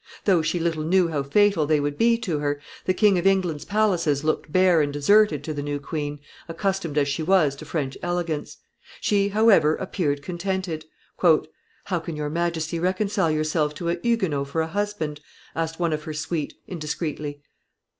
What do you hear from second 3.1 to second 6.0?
of England's palaces looked bare and deserted to the new